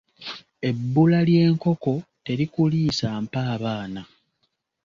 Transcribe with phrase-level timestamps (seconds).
[0.69, 1.93] Ebbula ly’enkoko,
[2.25, 4.01] terikuliisa mpaabaana.